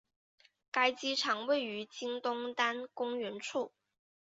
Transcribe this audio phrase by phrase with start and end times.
[0.71, 3.71] 该机场位于今东单公园处。